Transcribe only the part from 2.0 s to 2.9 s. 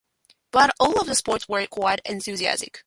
enthusiastic.